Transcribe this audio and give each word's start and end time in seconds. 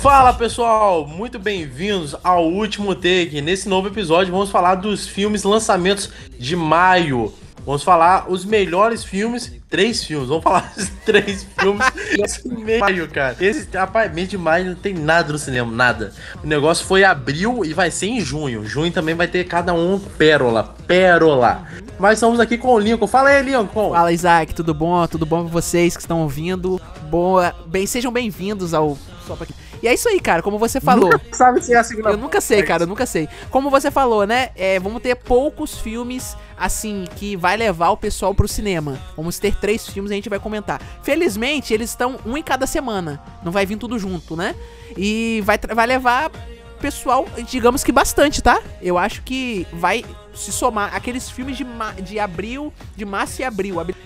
Fala 0.00 0.32
pessoal, 0.32 1.06
muito 1.06 1.38
bem-vindos 1.38 2.16
ao 2.24 2.48
último 2.48 2.94
take. 2.94 3.42
Nesse 3.42 3.68
novo 3.68 3.88
episódio 3.88 4.32
vamos 4.32 4.50
falar 4.50 4.76
dos 4.76 5.06
filmes 5.06 5.42
lançamentos 5.44 6.10
de 6.38 6.56
maio. 6.56 7.34
Vamos 7.64 7.84
falar 7.84 8.28
os 8.28 8.44
melhores 8.44 9.04
filmes, 9.04 9.52
três 9.70 10.02
filmes. 10.02 10.28
Vamos 10.28 10.42
falar 10.42 10.72
os 10.76 10.88
três 11.04 11.46
filmes 11.60 11.86
de 12.44 12.78
maio, 12.78 13.08
cara. 13.08 13.36
Esse, 13.40 13.68
rapaz, 13.76 14.12
mês 14.12 14.28
de 14.28 14.36
maio 14.36 14.64
não 14.66 14.74
tem 14.74 14.94
nada 14.94 15.32
no 15.32 15.38
cinema, 15.38 15.70
nada. 15.70 16.12
O 16.42 16.46
negócio 16.46 16.84
foi 16.84 17.04
abril 17.04 17.64
e 17.64 17.72
vai 17.72 17.90
ser 17.90 18.06
em 18.06 18.20
junho. 18.20 18.64
Junho 18.66 18.90
também 18.90 19.14
vai 19.14 19.28
ter 19.28 19.44
cada 19.44 19.72
um 19.72 19.98
pérola, 19.98 20.74
pérola. 20.86 21.66
Mas 22.02 22.14
estamos 22.14 22.40
aqui 22.40 22.58
com 22.58 22.74
o 22.74 22.80
Lincoln. 22.80 23.06
Fala 23.06 23.28
aí, 23.28 23.42
Lincoln. 23.44 23.92
Fala 23.92 24.12
Isaac, 24.12 24.52
tudo 24.52 24.74
bom? 24.74 25.06
Tudo 25.06 25.24
bom 25.24 25.44
pra 25.44 25.52
vocês 25.52 25.94
que 25.94 26.02
estão 26.02 26.22
ouvindo? 26.22 26.80
Boa, 27.08 27.54
bem, 27.64 27.86
sejam 27.86 28.10
bem-vindos 28.10 28.74
ao. 28.74 28.98
E 29.80 29.86
é 29.86 29.94
isso 29.94 30.08
aí, 30.08 30.18
cara, 30.18 30.42
como 30.42 30.58
você 30.58 30.80
falou. 30.80 31.12
Nunca 31.12 31.36
sabe 31.36 31.64
se 31.64 31.72
é 31.72 31.76
a 31.76 31.84
segunda 31.84 32.10
Eu 32.10 32.16
nunca 32.16 32.40
sei, 32.40 32.64
cara, 32.64 32.82
eu 32.82 32.86
nunca 32.88 33.06
sei. 33.06 33.28
Como 33.50 33.70
você 33.70 33.88
falou, 33.88 34.26
né? 34.26 34.48
É, 34.56 34.80
vamos 34.80 35.00
ter 35.00 35.14
poucos 35.14 35.78
filmes, 35.78 36.36
assim, 36.58 37.04
que 37.14 37.36
vai 37.36 37.56
levar 37.56 37.90
o 37.90 37.96
pessoal 37.96 38.34
pro 38.34 38.48
cinema. 38.48 38.98
Vamos 39.16 39.38
ter 39.38 39.54
três 39.54 39.86
filmes 39.86 40.10
e 40.10 40.14
a 40.14 40.16
gente 40.16 40.28
vai 40.28 40.40
comentar. 40.40 40.82
Felizmente, 41.04 41.72
eles 41.72 41.90
estão 41.90 42.18
um 42.26 42.36
em 42.36 42.42
cada 42.42 42.66
semana. 42.66 43.22
Não 43.44 43.52
vai 43.52 43.64
vir 43.64 43.76
tudo 43.76 43.96
junto, 43.96 44.34
né? 44.34 44.56
E 44.96 45.40
vai, 45.44 45.56
vai 45.72 45.86
levar 45.86 46.32
pessoal, 46.82 47.26
digamos 47.48 47.82
que 47.84 47.90
bastante, 47.92 48.42
tá? 48.42 48.60
Eu 48.82 48.98
acho 48.98 49.22
que 49.22 49.66
vai 49.72 50.04
se 50.34 50.52
somar 50.52 50.94
aqueles 50.94 51.30
filmes 51.30 51.56
de, 51.56 51.64
de 52.02 52.18
abril, 52.18 52.72
de 52.96 53.04
março 53.04 53.40
e 53.40 53.44
abril. 53.44 53.78
Abri- 53.80 53.96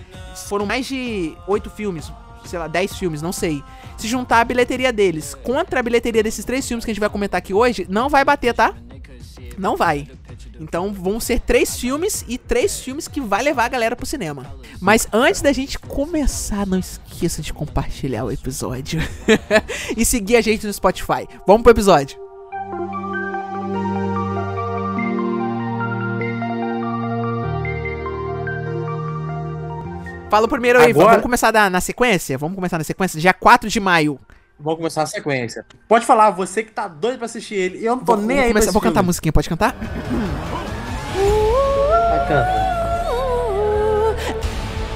Foram 0.47 0.65
mais 0.65 0.85
de 0.85 1.35
oito 1.47 1.69
filmes, 1.69 2.11
sei 2.45 2.59
lá, 2.59 2.67
dez 2.67 2.95
filmes, 2.95 3.21
não 3.21 3.33
sei. 3.33 3.63
Se 3.97 4.07
juntar 4.07 4.39
a 4.41 4.45
bilheteria 4.45 4.93
deles 4.93 5.33
contra 5.33 5.79
a 5.79 5.83
bilheteria 5.83 6.21
desses 6.21 6.45
três 6.45 6.67
filmes 6.67 6.85
que 6.85 6.91
a 6.91 6.93
gente 6.93 7.01
vai 7.01 7.09
comentar 7.09 7.39
aqui 7.39 7.53
hoje, 7.53 7.85
não 7.89 8.07
vai 8.09 8.23
bater, 8.23 8.53
tá? 8.53 8.73
Não 9.57 9.75
vai. 9.75 10.07
Então 10.59 10.93
vão 10.93 11.19
ser 11.19 11.39
três 11.39 11.79
filmes 11.79 12.23
e 12.27 12.37
três 12.37 12.79
filmes 12.79 13.07
que 13.07 13.19
vai 13.19 13.41
levar 13.41 13.65
a 13.65 13.69
galera 13.69 13.95
pro 13.95 14.05
cinema. 14.05 14.45
Mas 14.79 15.07
antes 15.11 15.41
da 15.41 15.51
gente 15.51 15.79
começar, 15.79 16.65
não 16.67 16.77
esqueça 16.79 17.41
de 17.41 17.51
compartilhar 17.53 18.23
o 18.25 18.31
episódio 18.31 18.99
e 19.97 20.05
seguir 20.05 20.35
a 20.35 20.41
gente 20.41 20.65
no 20.67 20.73
Spotify. 20.73 21.27
Vamos 21.47 21.63
pro 21.63 21.71
episódio. 21.71 22.26
Fala 30.29 30.45
o 30.45 30.49
primeiro 30.49 30.79
aí, 30.79 30.91
Agora- 30.91 31.07
vamos 31.11 31.21
começar 31.23 31.51
da- 31.51 31.69
na 31.69 31.79
sequência? 31.79 32.37
Vamos 32.37 32.55
começar 32.55 32.77
na 32.77 32.83
sequência? 32.83 33.19
Dia 33.19 33.33
4 33.33 33.69
de 33.69 33.79
maio. 33.79 34.19
Vamos 34.59 34.77
começar 34.79 35.03
a 35.03 35.05
sequência. 35.05 35.65
Pode 35.87 36.05
falar, 36.05 36.31
você 36.31 36.63
que 36.63 36.71
tá 36.71 36.87
doido 36.87 37.17
pra 37.17 37.25
assistir 37.25 37.55
ele. 37.55 37.85
Eu 37.85 37.95
não 37.95 38.03
tô 38.03 38.15
Vou, 38.15 38.25
nem 38.25 38.37
vou 38.37 38.45
aí 38.45 38.51
começar- 38.53 38.71
vou 38.71 38.81
cantar 38.81 38.99
a 38.99 39.03
musiquinha, 39.03 39.31
pode 39.31 39.47
cantar? 39.47 39.73
Vai, 42.09 42.27
canta. 42.27 42.67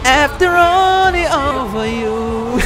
After 0.04 0.50
only 0.50 1.26
over 1.28 1.88
you. 1.88 2.58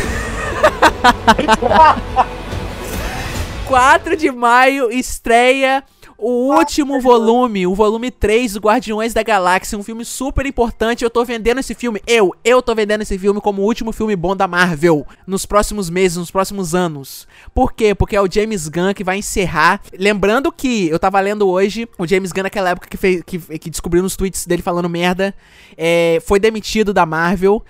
4 3.67 4.15
de 4.15 4.31
maio 4.31 4.89
estreia 4.91 5.83
o 6.17 6.53
último 6.55 7.01
volume, 7.01 7.67
o 7.67 7.75
volume 7.75 8.09
3 8.09 8.53
do 8.53 8.59
Guardiões 8.59 9.13
da 9.13 9.21
Galáxia, 9.21 9.77
um 9.77 9.83
filme 9.83 10.05
super 10.05 10.45
importante. 10.45 11.03
Eu 11.03 11.09
tô 11.09 11.25
vendendo 11.25 11.59
esse 11.59 11.75
filme, 11.75 12.01
eu, 12.07 12.33
eu 12.43 12.61
tô 12.61 12.73
vendendo 12.73 13.01
esse 13.01 13.17
filme 13.19 13.41
como 13.41 13.61
o 13.61 13.65
último 13.65 13.91
filme 13.91 14.15
bom 14.15 14.35
da 14.35 14.47
Marvel 14.47 15.05
nos 15.27 15.45
próximos 15.45 15.89
meses, 15.89 16.17
nos 16.17 16.31
próximos 16.31 16.73
anos. 16.73 17.27
Por 17.53 17.73
quê? 17.73 17.93
Porque 17.93 18.15
é 18.15 18.21
o 18.21 18.31
James 18.31 18.67
Gunn 18.69 18.93
que 18.93 19.03
vai 19.03 19.17
encerrar. 19.17 19.81
Lembrando 19.97 20.51
que 20.51 20.87
eu 20.87 20.97
tava 20.97 21.19
lendo 21.19 21.47
hoje, 21.47 21.87
o 21.97 22.07
James 22.07 22.31
Gunn 22.31 22.43
naquela 22.43 22.69
época 22.69 22.87
que, 22.87 22.97
fez, 22.97 23.21
que, 23.25 23.37
que 23.59 23.69
descobriu 23.69 24.01
nos 24.01 24.15
tweets 24.15 24.45
dele 24.45 24.61
falando 24.61 24.89
merda, 24.89 25.33
é, 25.77 26.21
foi 26.25 26.39
demitido 26.39 26.93
da 26.93 27.05
Marvel 27.05 27.63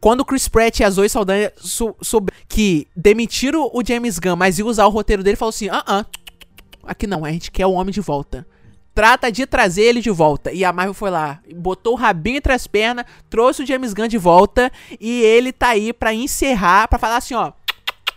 quando 0.00 0.20
o 0.20 0.24
Chris 0.24 0.46
Pratt 0.46 0.78
e 0.78 0.84
a 0.84 0.90
Zoe 0.90 1.08
Saldanha 1.08 1.52
sou- 1.56 1.96
soube 2.00 2.32
que 2.48 2.86
demitiram 2.94 3.68
o 3.72 3.82
James 3.84 4.18
Gunn, 4.18 4.36
mas 4.36 4.58
ia 4.58 4.64
usar 4.64 4.86
o 4.86 4.90
roteiro 4.90 5.22
dele, 5.24 5.36
falou 5.36 5.50
assim: 5.50 5.68
ah, 5.68 5.82
ah, 5.86 6.06
aqui 6.88 7.06
não, 7.06 7.24
a 7.24 7.30
gente 7.30 7.50
quer 7.50 7.66
o 7.66 7.72
homem 7.72 7.92
de 7.92 8.00
volta. 8.00 8.46
Trata 8.94 9.30
de 9.30 9.46
trazer 9.46 9.82
ele 9.82 10.00
de 10.00 10.10
volta. 10.10 10.50
E 10.50 10.64
a 10.64 10.72
Marvel 10.72 10.94
foi 10.94 11.10
lá, 11.10 11.40
botou 11.54 11.92
o 11.92 11.96
rabinho 11.96 12.38
entre 12.38 12.52
as 12.52 12.66
pernas, 12.66 13.04
trouxe 13.30 13.62
o 13.62 13.66
James 13.66 13.94
Gunn 13.94 14.08
de 14.08 14.18
volta 14.18 14.72
e 14.98 15.22
ele 15.22 15.52
tá 15.52 15.68
aí 15.68 15.92
pra 15.92 16.12
encerrar, 16.12 16.88
pra 16.88 16.98
falar 16.98 17.18
assim: 17.18 17.34
ó. 17.34 17.52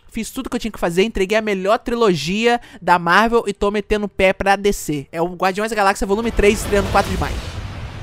Fiz 0.10 0.30
tudo 0.30 0.50
que 0.50 0.56
eu 0.58 0.60
tinha 0.60 0.72
que 0.72 0.80
fazer, 0.80 1.04
entreguei 1.04 1.38
a 1.38 1.42
melhor 1.42 1.78
trilogia 1.80 2.60
da 2.82 3.00
Marvel 3.00 3.46
e 3.48 3.54
tô 3.54 3.72
metendo 3.72 4.08
o 4.08 4.10
pé 4.10 4.34
pra 4.34 4.58
descer. 4.58 5.08
É 5.10 5.22
o 5.22 5.36
Guardiões 5.36 5.70
da 5.70 5.76
Galáxia 5.76 6.06
Volume 6.06 6.32
3, 6.32 6.60
estreando 6.60 6.90
4 6.90 7.10
de 7.10 7.18
maio. 7.18 7.36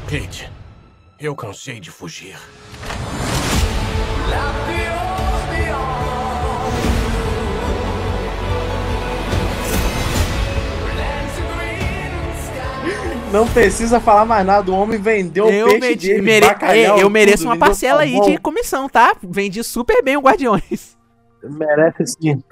Kate, 0.08 0.50
eu 1.20 1.36
cansei 1.36 1.78
de 1.78 1.90
fugir. 1.90 2.34
Não 13.32 13.46
precisa 13.48 14.00
falar 14.00 14.24
mais 14.24 14.44
nada, 14.46 14.70
o 14.70 14.74
homem 14.74 14.98
vendeu 15.00 15.46
o 15.46 15.50
Eu, 15.50 15.66
peixe 15.66 15.80
meti- 15.80 16.06
dele, 16.08 16.22
mere- 16.22 16.46
bacalhau, 16.46 16.98
é, 16.98 17.02
eu 17.02 17.10
mereço 17.10 17.38
tudo, 17.38 17.48
uma 17.50 17.56
parcela 17.58 18.02
aí 18.02 18.20
de 18.22 18.38
comissão, 18.38 18.88
tá? 18.88 19.14
Vendi 19.22 19.62
super 19.62 20.02
bem 20.02 20.16
o 20.16 20.20
Guardiões. 20.20 20.96
Merece 21.42 22.04
sim. 22.06 22.42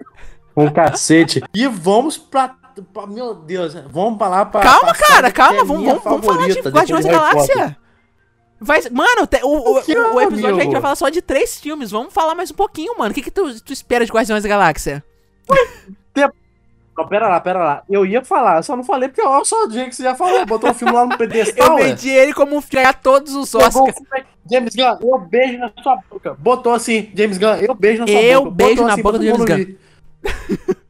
Um 0.57 0.71
cacete. 0.71 1.43
E 1.55 1.67
vamos 1.67 2.17
pra... 2.19 2.55
pra- 2.93 3.07
Meu 3.07 3.35
Deus, 3.35 3.75
vamos 3.91 4.19
pra 4.19 4.29
lá 4.29 4.45
pra... 4.47 4.61
Calma, 4.61 4.95
pra 4.95 5.07
cara, 5.07 5.31
calma. 5.33 5.61
é 5.61 5.65
Vamos, 5.65 5.85
vamos, 5.85 6.05
vamos 6.05 6.27
falar 6.27 6.49
de 6.49 6.61
Guardiões 6.61 7.05
da. 7.05 7.13
Galáxia. 7.13 7.77
Vai, 8.59 8.81
mano, 8.91 9.27
te- 9.27 9.43
o, 9.43 9.49
o, 9.49 9.79
O 9.79 9.83
que, 9.83 9.93
o 9.99 10.21
episódio 10.21 10.47
amigo? 10.47 10.61
a 10.61 10.63
gente 10.65 10.73
vai 10.73 10.81
falar 10.81 10.97
só 10.97 11.09
de 11.11 11.21
três 11.21 11.59
filmes. 11.61 11.91
Vamos 11.91 12.13
falar 12.15 12.35
mais 12.35 12.51
um 12.51 12.55
pouquinho, 12.55 12.97
mano. 12.99 13.11
O 13.11 13.15
que, 13.15 13.21
que 13.23 13.31
tu, 13.31 13.61
tu 13.63 13.73
espera 13.73 14.05
de 14.07 14.11
Guardiões 14.13 14.43
da 14.43 14.49
Galáxia? 14.49 15.05
Não, 16.97 17.07
pera 17.07 17.29
lá, 17.29 17.39
pera 17.41 17.59
lá. 17.59 17.83
Eu 17.91 18.07
ia 18.07 18.25
falar, 18.25 18.57
eu 18.57 18.63
só 18.63 18.75
não 18.75 18.83
falei 18.83 19.09
porque 19.09 19.21
olha 19.21 19.45
só 19.45 19.65
o 19.65 19.69
dia 19.69 19.87
que 19.87 19.95
você 19.95 20.03
já 20.03 20.15
falou. 20.15 20.47
Botou 20.47 20.71
o 20.71 20.75
filme 20.75 20.95
lá 20.95 21.05
no 21.05 21.17
pedestal, 21.19 21.79
Eu 21.79 21.85
vendi 21.85 22.09
ele 22.09 22.33
como 22.33 22.63
ganhar 22.73 22.95
todos 22.95 23.35
os 23.35 23.55
Oscars. 23.55 23.97
aqui, 24.11 24.25
James 24.51 24.75
Gunn, 24.75 24.97
eu 25.03 25.19
beijo 25.19 25.59
na 25.59 25.71
sua 25.83 25.99
boca. 26.11 26.35
Botou 26.39 26.73
assim, 26.73 27.11
James 27.15 27.37
Gunn, 27.37 27.57
eu 27.57 27.75
beijo 27.75 28.01
na 28.01 28.07
sua 28.07 28.23
Eu 28.23 28.45
boca. 28.45 28.57
beijo 28.57 28.75
Botou 28.75 28.87
na 28.87 28.93
assim 28.95 29.03
boca 29.03 29.19
do 29.19 29.25
James 29.25 29.45
ver. 29.45 29.79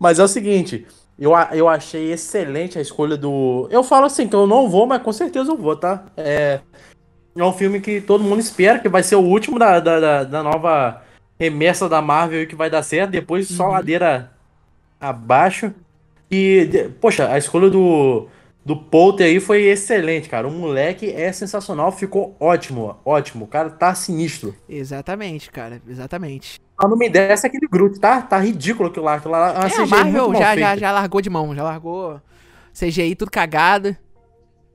Mas 0.00 0.18
é 0.18 0.24
o 0.24 0.28
seguinte, 0.28 0.86
eu, 1.18 1.32
eu 1.52 1.68
achei 1.68 2.12
excelente 2.12 2.78
a 2.78 2.82
escolha 2.82 3.16
do. 3.16 3.68
Eu 3.70 3.82
falo 3.82 4.06
assim, 4.06 4.26
que 4.26 4.34
eu 4.34 4.46
não 4.46 4.68
vou, 4.68 4.86
mas 4.86 5.02
com 5.02 5.12
certeza 5.12 5.52
eu 5.52 5.56
vou, 5.56 5.76
tá? 5.76 6.04
É, 6.16 6.60
é 7.36 7.44
um 7.44 7.52
filme 7.52 7.80
que 7.80 8.00
todo 8.00 8.24
mundo 8.24 8.40
espera, 8.40 8.78
que 8.78 8.88
vai 8.88 9.02
ser 9.02 9.16
o 9.16 9.20
último 9.22 9.58
da, 9.58 9.80
da, 9.80 10.00
da, 10.00 10.24
da 10.24 10.42
nova 10.42 11.02
remessa 11.44 11.88
da 11.88 12.00
Marvel 12.02 12.42
e 12.42 12.46
que 12.46 12.54
vai 12.56 12.68
dar 12.70 12.82
certo. 12.82 13.10
Depois 13.10 13.48
só 13.48 13.68
ladeira 13.68 14.32
abaixo. 15.00 15.72
E, 16.30 16.90
poxa, 17.00 17.28
a 17.30 17.38
escolha 17.38 17.68
do, 17.70 18.26
do 18.64 18.76
Polter 18.76 19.26
aí 19.26 19.38
foi 19.40 19.62
excelente, 19.64 20.28
cara. 20.28 20.48
O 20.48 20.50
moleque 20.50 21.10
é 21.12 21.30
sensacional, 21.32 21.92
ficou 21.92 22.36
ótimo, 22.40 22.96
ótimo. 23.04 23.44
O 23.44 23.48
cara 23.48 23.70
tá 23.70 23.94
sinistro. 23.94 24.54
Exatamente, 24.68 25.50
cara. 25.50 25.80
Exatamente. 25.88 26.58
O 26.82 26.88
nome 26.88 27.08
dessa 27.08 27.46
é 27.46 27.48
aquele 27.48 27.68
Groot, 27.68 28.00
tá? 28.00 28.20
Tá 28.22 28.38
ridículo 28.40 28.88
aquilo 28.88 29.04
lá. 29.04 29.14
Aquilo 29.14 29.32
lá 29.32 29.50
é 29.50 29.54
É, 29.54 29.58
a 29.66 29.70
CGI 29.70 29.86
Marvel 29.90 30.34
já, 30.34 30.38
feita. 30.54 30.60
já, 30.60 30.76
já 30.76 30.92
largou 30.92 31.20
de 31.20 31.30
mão. 31.30 31.54
Já 31.54 31.62
largou 31.62 32.20
CGI 32.72 33.14
tudo 33.14 33.30
cagado. 33.30 33.96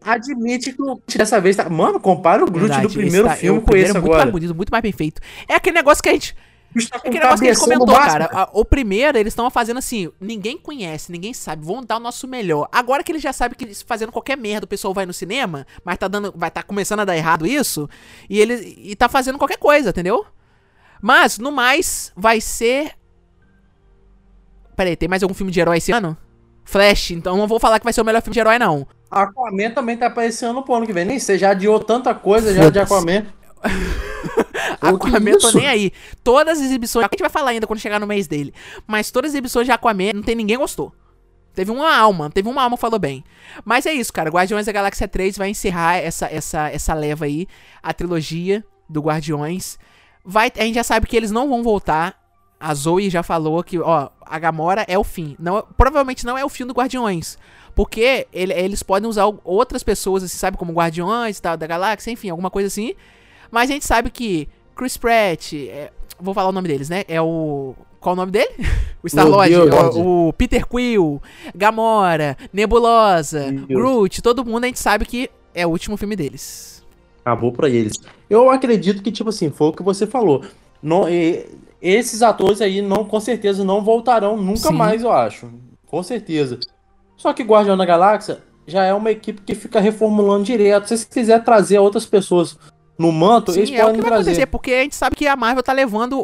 Admite 0.01 0.71
que 0.71 0.81
o 0.81 0.85
Groot 0.85 1.17
dessa 1.17 1.41
vez 1.41 1.57
tá. 1.57 1.67
Mano, 1.69 1.99
compara 1.99 2.41
o 2.41 2.45
Groot 2.49 2.67
Verdade, 2.69 2.87
do 2.87 2.93
primeiro 2.93 3.27
tá- 3.27 3.35
filme 3.35 3.57
o 3.59 3.61
com 3.61 3.65
primeiro 3.67 3.89
esse 3.89 3.97
é 3.97 3.99
muito 3.99 4.13
agora. 4.13 4.23
mais 4.23 4.31
bonito, 4.31 4.55
muito 4.55 4.69
mais 4.69 4.81
bem 4.81 4.93
feito. 4.93 5.19
É 5.45 5.55
aquele 5.55 5.75
negócio 5.75 6.01
que 6.01 6.07
a 6.07 6.13
gente. 6.13 6.33
Bicho 6.73 6.89
tá 6.89 6.97
É 6.97 6.99
com 7.01 7.07
aquele 7.07 7.23
negócio 7.23 7.39
que 7.43 7.49
a 7.49 7.53
gente 7.53 7.61
no 7.69 7.79
comentou, 7.79 7.95
cara. 7.95 8.29
A- 8.31 8.49
O 8.53 8.63
primeiro, 8.63 9.17
eles 9.17 9.31
estão 9.31 9.49
fazendo 9.49 9.77
assim, 9.77 10.11
ninguém 10.21 10.57
conhece, 10.57 11.11
ninguém 11.11 11.33
sabe, 11.33 11.65
vão 11.65 11.83
dar 11.83 11.97
o 11.97 11.99
nosso 11.99 12.27
melhor. 12.27 12.67
Agora 12.71 13.03
que 13.03 13.11
eles 13.11 13.21
já 13.21 13.33
sabem 13.33 13.57
que 13.57 13.63
eles 13.65 13.81
fazendo 13.81 14.11
qualquer 14.11 14.37
merda, 14.37 14.65
o 14.65 14.67
pessoal 14.69 14.93
vai 14.93 15.05
no 15.05 15.13
cinema, 15.13 15.65
mas 15.83 15.97
tá 15.97 16.07
dando, 16.07 16.31
vai 16.35 16.51
tá 16.51 16.61
começando 16.61 16.99
a 16.99 17.05
dar 17.05 17.17
errado 17.17 17.47
isso, 17.47 17.89
e 18.29 18.39
ele 18.39 18.75
e 18.77 18.95
tá 18.95 19.09
fazendo 19.09 19.37
qualquer 19.37 19.57
coisa, 19.57 19.89
entendeu? 19.89 20.25
Mas 21.01 21.37
no 21.39 21.51
mais 21.51 22.11
vai 22.15 22.39
ser 22.41 22.91
Peraí, 24.75 24.95
tem 24.95 25.09
mais 25.09 25.21
algum 25.23 25.33
filme 25.35 25.51
de 25.51 25.59
herói 25.59 25.77
esse 25.77 25.91
ano? 25.91 26.15
Flash, 26.63 27.11
então 27.11 27.35
não 27.35 27.47
vou 27.47 27.59
falar 27.59 27.79
que 27.79 27.83
vai 27.83 27.91
ser 27.91 28.01
o 28.01 28.05
melhor 28.05 28.21
filme 28.21 28.33
de 28.33 28.39
herói 28.39 28.59
não. 28.59 28.87
Aquaman 29.09 29.71
também 29.71 29.97
tá 29.97 30.05
aparecendo 30.05 30.61
pro 30.61 30.75
ano 30.75 30.85
que 30.85 30.93
vem. 30.93 31.03
Nem 31.03 31.19
sei, 31.19 31.37
já 31.37 31.49
adiou 31.49 31.79
tanta 31.79 32.13
coisa 32.13 32.53
já 32.53 32.69
de 32.69 32.85
Foda-se. 32.85 33.25
Aquaman. 34.87 35.17
Aquaman, 35.17 35.37
tô 35.39 35.51
nem 35.51 35.67
aí. 35.67 35.91
Todas 36.23 36.59
as 36.59 36.65
exibições. 36.65 37.05
A 37.05 37.09
gente 37.11 37.19
vai 37.21 37.29
falar 37.29 37.51
ainda 37.51 37.67
quando 37.67 37.79
chegar 37.79 37.99
no 37.99 38.07
mês 38.07 38.27
dele. 38.27 38.53
Mas 38.87 39.11
todas 39.11 39.29
as 39.29 39.35
exibições 39.35 39.65
de 39.65 39.71
Aquaman, 39.71 40.13
não 40.13 40.23
tem 40.23 40.35
ninguém 40.35 40.57
gostou. 40.57 40.93
Teve 41.53 41.71
uma 41.71 41.93
alma, 41.95 42.29
teve 42.29 42.47
uma 42.47 42.61
alma 42.63 42.77
que 42.77 42.81
falou 42.81 42.99
bem. 42.99 43.23
Mas 43.65 43.85
é 43.85 43.91
isso, 43.93 44.13
cara. 44.13 44.29
Guardiões 44.29 44.65
da 44.65 44.71
Galáxia 44.71 45.07
3 45.07 45.37
vai 45.37 45.49
encerrar 45.49 45.95
essa, 45.97 46.27
essa, 46.27 46.69
essa 46.69 46.93
leva 46.93 47.25
aí, 47.25 47.47
a 47.83 47.93
trilogia 47.93 48.63
do 48.87 49.01
Guardiões. 49.01 49.77
Vai, 50.23 50.51
a 50.57 50.61
gente 50.63 50.75
já 50.75 50.83
sabe 50.83 51.07
que 51.07 51.17
eles 51.17 51.31
não 51.31 51.49
vão 51.49 51.61
voltar. 51.63 52.17
A 52.59 52.73
Zoe 52.73 53.09
já 53.09 53.23
falou 53.23 53.63
que, 53.63 53.79
ó, 53.79 54.09
a 54.21 54.39
Gamora 54.39 54.85
é 54.87 54.97
o 54.97 55.03
fim. 55.03 55.35
Não, 55.39 55.65
provavelmente 55.77 56.25
não 56.25 56.37
é 56.37 56.45
o 56.45 56.49
fim 56.49 56.65
do 56.65 56.73
Guardiões. 56.73 57.37
Porque 57.73 58.27
ele- 58.31 58.53
eles 58.53 58.83
podem 58.83 59.09
usar 59.09 59.25
outras 59.43 59.81
pessoas, 59.83 60.23
assim, 60.23 60.37
sabe, 60.37 60.57
como 60.57 60.73
Guardiões 60.73 61.37
e 61.37 61.41
tal, 61.41 61.57
da 61.57 61.65
Galáxia, 61.65 62.11
enfim, 62.11 62.29
alguma 62.29 62.49
coisa 62.49 62.67
assim. 62.67 62.93
Mas 63.49 63.69
a 63.69 63.73
gente 63.73 63.85
sabe 63.85 64.09
que 64.11 64.47
Chris 64.79 64.95
Pratt, 64.95 65.53
é, 65.53 65.91
vou 66.17 66.33
falar 66.33 66.47
o 66.47 66.53
nome 66.53 66.69
deles, 66.69 66.87
né? 66.87 67.03
É 67.09 67.21
o. 67.21 67.75
Qual 67.99 68.13
o 68.13 68.15
nome 68.15 68.31
dele? 68.31 68.49
O 69.01 69.07
Star-Lord, 69.07 69.49
Deus. 69.53 69.95
o, 69.95 70.27
o 70.27 70.33
Peter 70.33 70.67
Quill, 70.67 71.21
Gamora, 71.55 72.37
Nebulosa. 72.51 73.49
Groot, 73.65 74.21
todo 74.21 74.43
mundo 74.43 74.65
a 74.65 74.67
gente 74.67 74.79
sabe 74.79 75.05
que 75.05 75.29
é 75.55 75.65
o 75.65 75.69
último 75.69 75.95
filme 75.95 76.17
deles. 76.17 76.85
Acabou 77.23 77.53
pra 77.53 77.69
eles. 77.69 77.93
Eu 78.29 78.49
acredito 78.49 79.01
que, 79.01 79.09
tipo 79.09 79.29
assim, 79.29 79.49
foi 79.51 79.67
o 79.67 79.71
que 79.71 79.81
você 79.81 80.05
falou. 80.05 80.43
Não, 80.83 81.07
e- 81.07 81.45
esses 81.81 82.21
atores 82.21 82.59
aí, 82.59 82.81
não, 82.81 83.05
com 83.05 83.21
certeza, 83.21 83.63
não 83.63 83.81
voltarão 83.81 84.35
nunca 84.35 84.67
Sim. 84.67 84.73
mais, 84.73 85.01
eu 85.01 85.13
acho. 85.13 85.49
Com 85.85 86.03
certeza. 86.03 86.59
Só 87.15 87.31
que 87.31 87.41
Guardião 87.41 87.77
da 87.77 87.85
Galáxia 87.85 88.39
já 88.67 88.83
é 88.83 88.93
uma 88.93 89.11
equipe 89.11 89.41
que 89.41 89.55
fica 89.55 89.79
reformulando 89.79 90.43
direto. 90.43 90.89
Se 90.89 90.97
você 90.97 91.05
quiser 91.05 91.41
trazer 91.41 91.79
outras 91.79 92.05
pessoas 92.05 92.57
no 92.99 93.11
manto, 93.11 93.51
eles 93.53 93.69
Sim, 93.69 93.75
é 93.75 93.79
o 93.83 93.85
podem 93.87 93.95
que 93.95 94.01
vai 94.01 94.09
trazer. 94.11 94.29
acontecer, 94.31 94.45
porque 94.47 94.71
a 94.73 94.81
gente 94.83 94.95
sabe 94.95 95.15
que 95.15 95.25
a 95.25 95.35
Marvel 95.35 95.63
tá 95.63 95.71
levando 95.73 96.19
o, 96.19 96.21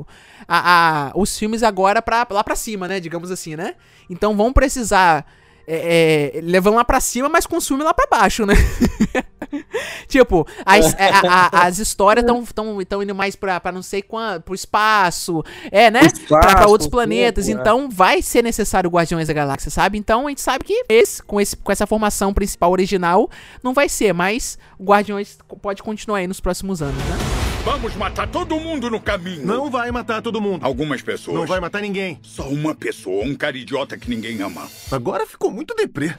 o- 0.00 0.06
a- 0.48 1.08
a- 1.08 1.12
os 1.14 1.38
filmes 1.38 1.62
agora 1.62 2.02
pra, 2.02 2.26
lá 2.28 2.42
pra 2.44 2.56
cima, 2.56 2.86
né? 2.88 2.98
Digamos 3.00 3.30
assim, 3.30 3.54
né? 3.56 3.74
Então 4.10 4.36
vão 4.36 4.52
precisar. 4.52 5.24
É, 5.70 6.32
é, 6.36 6.40
levando 6.40 6.76
lá 6.76 6.84
pra 6.84 6.98
cima, 6.98 7.28
mas 7.28 7.44
filmes 7.66 7.84
lá 7.84 7.92
pra 7.92 8.06
baixo, 8.10 8.46
né? 8.46 8.54
tipo, 10.08 10.46
as, 10.64 10.94
é, 10.94 11.10
a- 11.10 11.50
a- 11.52 11.66
as 11.66 11.78
histórias 11.78 12.22
estão 12.24 12.42
tão, 12.46 12.82
tão 12.84 13.02
indo 13.02 13.14
mais 13.14 13.36
pra, 13.36 13.60
pra 13.60 13.70
não 13.70 13.82
sei 13.82 14.00
quanto, 14.00 14.44
pro 14.44 14.54
espaço, 14.54 15.44
é, 15.70 15.90
né? 15.90 16.00
Espaço, 16.06 16.26
pra, 16.28 16.56
pra 16.56 16.66
outros 16.68 16.88
planetas. 16.88 17.44
pouco, 17.46 17.58
é. 17.58 17.60
então 17.60 17.88
vai 17.90 18.22
ser 18.22 18.42
necessário 18.42 18.88
Guardiões 18.88 19.28
da 19.28 19.34
Galáxia, 19.34 19.70
sabe? 19.70 19.98
Então 19.98 20.26
a 20.26 20.30
gente 20.30 20.40
sabe 20.40 20.64
que 20.64 20.84
esse, 20.88 21.22
com, 21.22 21.38
esse, 21.40 21.54
com 21.56 21.70
essa 21.70 21.86
formação 21.86 22.32
principal 22.32 22.70
original, 22.72 23.28
não 23.62 23.74
vai 23.74 23.90
ser, 23.90 24.14
mas 24.14 24.58
Guardiões 24.80 25.36
pode 25.60 25.82
continuar 25.82 26.18
aí 26.18 26.26
nos 26.26 26.40
próximos 26.40 26.80
anos, 26.80 26.96
né? 27.04 27.47
Vamos 27.70 27.94
matar 27.96 28.26
todo 28.26 28.58
mundo 28.58 28.88
no 28.88 28.98
caminho. 28.98 29.44
Não 29.44 29.70
vai 29.70 29.90
matar 29.90 30.22
todo 30.22 30.40
mundo. 30.40 30.64
Algumas 30.64 31.02
pessoas. 31.02 31.36
Não 31.36 31.46
vai 31.46 31.60
matar 31.60 31.82
ninguém. 31.82 32.18
Só 32.22 32.48
uma 32.48 32.74
pessoa, 32.74 33.22
um 33.22 33.34
cara 33.34 33.58
idiota 33.58 33.98
que 33.98 34.08
ninguém 34.08 34.40
ama. 34.40 34.66
Agora 34.90 35.26
ficou 35.26 35.50
muito 35.50 35.74
deprê. 35.74 36.16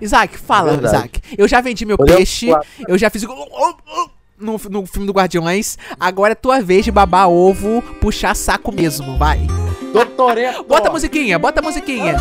Isaac, 0.00 0.36
fala, 0.36 0.72
Verdade. 0.72 0.96
Isaac. 0.96 1.20
Eu 1.38 1.46
já 1.46 1.60
vendi 1.60 1.84
meu 1.86 1.96
Podemos 1.96 2.18
peixe, 2.18 2.48
eu 2.88 2.98
já 2.98 3.08
fiz 3.10 3.22
no, 3.22 4.60
no 4.70 4.86
filme 4.86 5.06
do 5.06 5.12
Guardiões. 5.12 5.78
Agora 6.00 6.32
é 6.32 6.34
tua 6.34 6.60
vez 6.60 6.84
de 6.84 6.90
babar 6.90 7.30
ovo, 7.30 7.80
puxar 8.00 8.34
saco 8.34 8.72
mesmo, 8.72 9.16
vai. 9.18 9.38
Doutoreto! 9.92 10.64
Bota 10.64 10.88
a 10.88 10.92
musiquinha, 10.92 11.38
bota 11.38 11.60
a 11.60 11.62
musiquinha. 11.62 12.16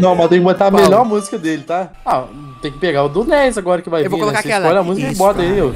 Não, 0.00 0.14
mas 0.14 0.28
tem 0.28 0.38
que 0.38 0.44
botar 0.44 0.66
a 0.66 0.70
Qual? 0.70 0.82
melhor 0.82 1.04
música 1.04 1.38
dele, 1.38 1.62
tá? 1.62 1.90
Ah, 2.04 2.24
tem 2.60 2.72
que 2.72 2.78
pegar 2.78 3.04
o 3.04 3.08
do 3.08 3.24
10 3.24 3.58
agora 3.58 3.82
que 3.82 3.88
vai 3.90 4.04
Eu 4.04 4.10
vou 4.10 4.18
vir, 4.18 4.24
colocar 4.24 4.38
né? 4.38 4.42
Você 4.42 4.48
aquela. 4.48 4.66
escolhe 4.66 4.78
a 4.78 4.82
música 4.82 5.12
e 5.12 5.14
bota 5.14 5.42
aí, 5.42 5.60
ó. 5.60 5.70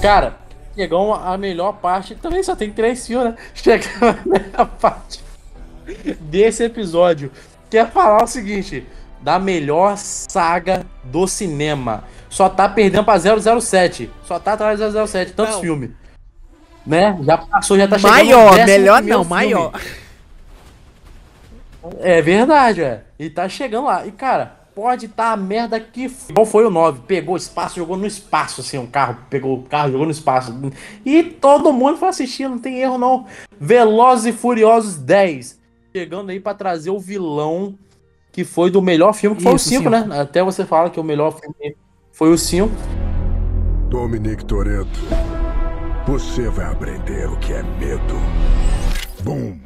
Cara, 0.00 0.36
chegou 0.74 1.14
a 1.14 1.36
melhor 1.36 1.72
parte. 1.74 2.14
Também 2.14 2.42
só 2.42 2.54
tem 2.54 2.70
três 2.70 3.06
fios, 3.06 3.24
né? 3.24 3.34
Chegou 3.54 4.08
a 4.08 4.16
melhor 4.24 4.66
parte 4.80 5.20
desse 6.20 6.64
episódio. 6.64 7.30
Que 7.70 7.78
é 7.78 7.86
falar 7.86 8.22
o 8.22 8.26
seguinte: 8.26 8.86
da 9.20 9.38
melhor 9.38 9.96
saga 9.96 10.86
do 11.04 11.26
cinema. 11.26 12.04
Só 12.28 12.48
tá 12.48 12.68
perdendo 12.68 13.04
pra 13.04 13.18
007. 13.18 14.10
Só 14.24 14.38
tá 14.38 14.52
atrás 14.52 14.78
do 14.78 15.06
007. 15.06 15.32
Tantos 15.32 15.56
filmes. 15.60 15.90
Né? 16.86 17.18
Já 17.22 17.38
passou, 17.38 17.76
já 17.76 17.88
tá 17.88 17.98
chegando. 17.98 18.12
Maior, 18.14 18.66
melhor 18.66 19.02
não, 19.02 19.24
filme. 19.24 19.30
maior. 19.30 19.72
É 22.00 22.20
verdade, 22.22 22.82
é. 22.82 23.04
E 23.18 23.28
tá 23.28 23.48
chegando 23.48 23.86
lá. 23.86 24.06
E, 24.06 24.12
cara, 24.12 24.56
pode 24.74 25.08
tá 25.08 25.32
a 25.32 25.36
merda 25.36 25.80
que. 25.80 26.08
Qual 26.32 26.46
foi 26.46 26.64
o 26.64 26.70
9? 26.70 27.00
Pegou 27.06 27.36
espaço, 27.36 27.76
jogou 27.76 27.96
no 27.96 28.06
espaço, 28.06 28.60
assim, 28.60 28.78
um 28.78 28.86
carro. 28.86 29.18
Pegou 29.30 29.58
o 29.58 29.62
carro, 29.62 29.92
jogou 29.92 30.06
no 30.06 30.12
espaço. 30.12 30.54
E 31.04 31.22
todo 31.22 31.72
mundo 31.72 31.96
foi 31.96 32.08
assistir, 32.08 32.48
não 32.48 32.58
tem 32.58 32.80
erro, 32.80 32.98
não. 32.98 33.26
Velozes 33.58 34.26
e 34.26 34.32
Furiosos 34.32 34.96
10. 34.96 35.58
Chegando 35.94 36.30
aí 36.30 36.38
pra 36.38 36.54
trazer 36.54 36.90
o 36.90 36.98
vilão 37.00 37.74
que 38.30 38.44
foi 38.44 38.70
do 38.70 38.82
melhor 38.82 39.14
filme, 39.14 39.34
que 39.34 39.42
foi 39.42 39.54
Isso, 39.54 39.66
o 39.66 39.70
5, 39.70 39.82
cinco. 39.84 39.90
né? 39.90 40.20
Até 40.20 40.42
você 40.42 40.66
fala 40.66 40.90
que 40.90 41.00
o 41.00 41.04
melhor 41.04 41.32
filme 41.40 41.74
foi 42.12 42.30
o 42.30 42.36
5. 42.36 42.70
Dominic 43.88 44.44
Toretto, 44.44 45.00
você 46.06 46.48
vai 46.48 46.66
aprender 46.66 47.28
o 47.28 47.36
que 47.36 47.52
é 47.52 47.64
medo. 47.64 48.14
Bum. 49.24 49.58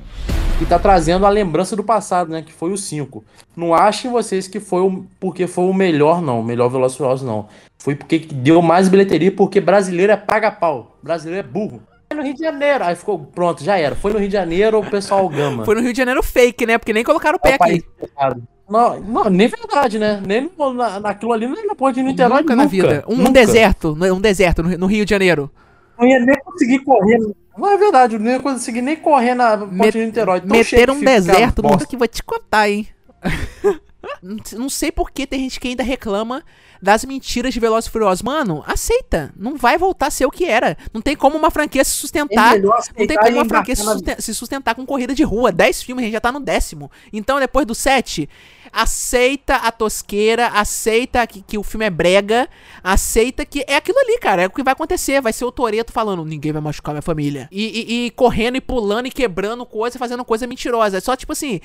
E 0.59 0.65
tá 0.65 0.79
trazendo 0.79 1.27
a 1.27 1.29
lembrança 1.29 1.77
do 1.77 1.85
passado, 1.85 2.31
né? 2.31 2.41
Que 2.41 2.53
foi 2.53 2.73
o 2.73 2.79
5. 2.79 3.23
Não 3.55 3.75
achem 3.75 4.11
vocês 4.11 4.49
que 4.49 4.59
foi 4.59 4.81
o, 4.81 5.05
porque 5.21 5.47
foi 5.47 5.65
o 5.65 5.75
melhor, 5.75 6.23
não. 6.23 6.41
O 6.41 6.43
melhor 6.43 6.71
Furiosos, 6.71 7.27
não. 7.27 7.47
Foi 7.79 7.95
porque 7.95 8.19
deu 8.19 8.63
mais 8.63 8.89
bilheteria, 8.89 9.31
porque 9.31 9.61
brasileiro 9.61 10.13
é 10.13 10.17
paga-pau. 10.17 10.99
Brasileiro 11.03 11.47
é 11.47 11.51
burro. 11.51 11.83
Foi 12.09 12.17
no 12.17 12.25
Rio 12.25 12.35
de 12.35 12.41
Janeiro. 12.41 12.85
Aí 12.85 12.97
ficou, 12.97 13.19
pronto, 13.19 13.63
já 13.63 13.77
era. 13.77 13.95
Foi 13.95 14.11
no 14.11 14.19
Rio 14.19 14.29
de 14.29 14.35
Janeiro, 14.35 14.79
o 14.79 14.91
pessoal 14.91 15.29
gama. 15.29 15.67
Foi 15.67 15.75
no 15.75 15.83
Rio 15.83 15.93
de 15.93 15.99
Janeiro 15.99 16.23
fake, 16.23 16.65
né? 16.65 16.79
Porque 16.79 16.95
nem 16.95 17.05
colocaram 17.05 17.37
o 17.37 17.41
pé 17.41 17.51
É 17.51 17.55
aqui. 17.55 17.85
Não, 18.69 18.99
não, 19.01 19.25
nem 19.25 19.47
verdade, 19.47 19.99
né? 19.99 20.23
Nem 20.27 20.51
na, 20.75 21.01
naquilo 21.01 21.33
ali, 21.35 21.47
nem 21.47 21.67
na 21.67 21.75
porra 21.75 21.93
de 21.93 22.03
Niterói. 22.03 22.41
Nunca 22.41 22.57
na 22.57 22.65
vida. 22.67 23.05
Um 23.07 23.17
nunca. 23.17 23.33
deserto, 23.33 23.93
um 23.93 24.21
deserto 24.21 24.63
no, 24.63 24.79
no 24.79 24.87
Rio 24.87 25.05
de 25.05 25.11
Janeiro. 25.11 25.51
Não 26.01 26.09
ia 26.09 26.19
nem 26.21 26.39
conseguir 26.41 26.79
correr. 26.81 27.19
Não 27.59 27.69
é 27.71 27.77
verdade, 27.77 28.15
eu 28.17 28.21
não 28.21 28.31
ia 28.31 28.41
conseguir 28.41 28.81
nem 28.81 28.97
correr 28.97 29.35
na 29.35 29.59
ponte 29.59 29.73
Met- 29.75 29.93
de 29.93 30.07
Niterói. 30.07 30.43
Meteram 30.45 30.95
um 30.95 31.01
deserto, 31.01 31.63
nunca 31.63 31.87
que 31.87 31.97
vou 31.97 32.09
te 32.09 32.23
contar, 32.23 32.69
hein? 32.71 32.89
Não- 34.57 34.69
sei 34.71 34.91
por 34.91 35.11
que 35.11 35.27
tem 35.27 35.41
gente 35.41 35.59
que 35.61 35.69
ainda 35.69 35.83
reclama 35.83 36.43
das 36.81 37.05
mentiras 37.05 37.53
de 37.53 37.61
Velozes 37.61 37.89
e 37.89 37.91
Furiosos. 37.93 38.23
Mano, 38.23 38.63
aceita. 38.67 39.33
Não 39.37 39.57
vai 39.57 39.77
voltar 39.77 40.07
a 40.07 40.11
ser 40.11 40.25
o 40.27 40.31
que 40.31 40.45
era. 40.47 40.77
Não 40.93 41.01
tem 41.03 41.15
como 41.17 41.37
uma 41.37 41.51
franquia 41.51 41.85
se 41.85 41.91
sustentar. 41.93 42.57
É 42.57 42.61
Não 42.61 42.73
tem 43.07 43.17
como 43.17 43.33
uma 43.33 43.45
franquia 43.45 43.77
se, 43.77 43.83
embarcar 43.83 43.85
na- 43.85 43.93
susten- 43.93 44.21
se 44.21 44.35
sustentar 44.35 44.75
com 44.75 44.87
corrida 44.87 45.15
de 45.15 45.23
rua. 45.23 45.53
10 45.53 45.83
filmes, 45.83 46.03
a 46.03 46.07
gente 46.07 46.13
já 46.15 46.21
tá 46.21 46.33
no 46.33 46.41
décimo. 46.41 46.91
Então, 47.13 47.39
depois 47.39 47.67
do 47.67 47.75
7, 47.75 48.29
aceita 48.73 49.57
a 49.57 49.71
tosqueira, 49.73 50.49
aceita 50.49 51.27
que, 51.27 51.43
que 51.43 51.59
o 51.59 51.63
filme 51.63 51.85
é 51.87 51.91
brega, 51.91 52.49
aceita 52.83 53.45
que 53.45 53.65
é 53.67 53.77
aquilo 53.77 53.99
ali, 53.99 54.19
cara. 54.19 54.43
É 54.43 54.47
o 54.47 54.51
que 54.51 54.63
vai 54.63 54.73
acontecer. 54.73 55.21
Vai 55.21 55.33
ser 55.33 55.45
o 55.45 55.53
Toreto 55.53 55.93
falando: 55.93 56.25
ninguém 56.25 56.53
vai 56.53 56.63
machucar 56.63 56.95
minha 56.95 57.03
família. 57.03 57.49
E, 57.51 57.65
e- 57.65 58.07
e 58.07 58.11
correndo 58.11 58.57
e 58.57 58.61
pulando 58.61 59.07
e 59.07 59.11
quebrando 59.11 59.65
coisa, 59.67 59.99
fazendo 59.99 60.25
coisa 60.25 60.47
mentirosa. 60.47 60.99
É 60.99 61.01
só 61.01 61.17
tipo 61.17 61.33
assim. 61.33 61.61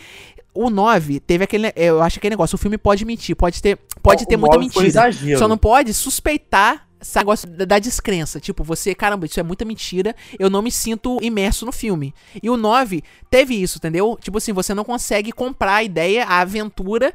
O 0.53 0.69
9 0.69 1.19
teve 1.19 1.43
aquele. 1.43 1.71
Eu 1.75 2.01
acho 2.01 2.17
aquele 2.17 2.31
negócio. 2.33 2.55
O 2.55 2.57
filme 2.57 2.77
pode 2.77 3.03
mentir, 3.03 3.35
pode 3.35 3.61
ter, 3.61 3.77
pode 4.01 4.23
O 4.23 4.27
ter 4.27 4.37
muita 4.37 4.55
9 4.55 4.69
foi 4.71 4.83
mentira. 4.83 5.07
exagero. 5.09 5.37
Só 5.39 5.47
não 5.49 5.57
pode 5.57 5.93
suspeitar 5.93 6.84
esse 7.01 7.17
negócio 7.17 7.47
da, 7.47 7.79
descrença. 7.79 8.39
Tipo, 8.39 8.63
você, 8.63 8.95
caramba, 8.95 9.25
isso 9.25 9.39
é 9.39 9.43
muita 9.43 9.65
mentira. 9.65 10.15
Eu 10.39 10.49
não 10.49 10.61
me 10.61 10.71
sinto 10.71 11.17
imerso 11.21 11.65
no 11.65 11.71
filme. 11.71 12.13
E 12.41 12.49
o 12.49 12.57
9 12.57 13.03
teve 13.29 13.55
isso, 13.55 13.77
entendeu? 13.77 14.17
Tipo 14.19 14.37
assim, 14.37 14.53
você 14.53 14.73
não 14.73 14.83
consegue 14.83 15.31
comprar 15.31 15.75
a 15.75 15.83
ideia, 15.83 16.25
a 16.25 16.39
aventura. 16.39 17.13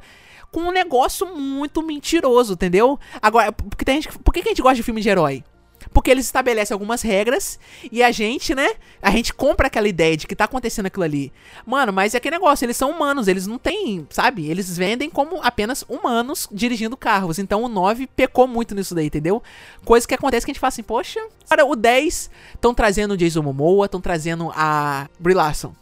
Com 0.51 0.63
um 0.63 0.73
negócio 0.73 1.27
muito 1.37 1.81
mentiroso, 1.81 2.55
entendeu? 2.55 2.99
Agora, 3.23 3.53
porque 3.53 3.85
tem 3.85 4.03
gente, 4.03 4.19
por 4.19 4.33
que 4.33 4.41
a 4.41 4.43
gente 4.43 4.61
gosta 4.61 4.75
de 4.75 4.83
filme 4.83 5.01
de 5.01 5.09
herói? 5.09 5.45
Porque 5.93 6.11
eles 6.11 6.27
estabelecem 6.27 6.75
algumas 6.75 7.03
regras 7.03 7.59
e 7.91 8.03
a 8.03 8.13
gente, 8.13 8.55
né? 8.55 8.75
A 9.03 9.11
gente 9.11 9.35
compra 9.35 9.67
aquela 9.67 9.89
ideia 9.89 10.17
de 10.17 10.27
que 10.27 10.37
tá 10.37 10.45
acontecendo 10.45 10.87
aquilo 10.87 11.05
ali. 11.05 11.33
Mano, 11.67 11.93
mas 11.93 12.15
é 12.15 12.19
aquele 12.19 12.37
negócio, 12.37 12.65
eles 12.65 12.77
são 12.77 12.91
humanos, 12.91 13.27
eles 13.27 13.47
não 13.47 13.59
têm, 13.59 14.07
sabe? 14.11 14.49
Eles 14.49 14.77
vendem 14.77 15.11
como 15.11 15.41
apenas 15.43 15.85
humanos 15.89 16.49
dirigindo 16.53 16.97
carros. 16.97 17.39
Então 17.39 17.63
o 17.63 17.69
9 17.69 18.07
pecou 18.07 18.47
muito 18.47 18.75
nisso 18.75 18.95
daí, 18.95 19.07
entendeu? 19.07 19.43
Coisa 19.85 20.07
que 20.07 20.15
acontece 20.15 20.47
que 20.47 20.51
a 20.51 20.55
gente 20.55 20.61
fala 20.61 20.69
assim, 20.69 20.83
poxa. 20.83 21.21
Agora, 21.49 21.67
o 21.67 21.75
10 21.75 22.31
estão 22.55 22.73
trazendo 22.73 23.13
o 23.13 23.17
Jason 23.17 23.43
Momoa, 23.43 23.87
estão 23.87 24.01
trazendo 24.01 24.53
a 24.55 25.09
Brie 25.19 25.35
Larson. 25.35 25.75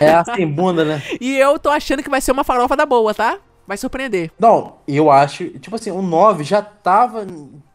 É 0.00 0.12
assim, 0.14 0.46
bunda, 0.46 0.84
né? 0.84 1.02
E 1.20 1.38
eu 1.38 1.58
tô 1.58 1.70
achando 1.70 2.02
que 2.02 2.10
vai 2.10 2.20
ser 2.20 2.32
uma 2.32 2.44
farofa 2.44 2.76
da 2.76 2.84
boa, 2.84 3.14
tá? 3.14 3.38
Vai 3.66 3.76
surpreender. 3.76 4.30
Não, 4.38 4.78
eu 4.86 5.10
acho. 5.10 5.48
Tipo 5.58 5.76
assim, 5.76 5.90
o 5.90 6.02
9 6.02 6.44
já 6.44 6.60
tava 6.60 7.26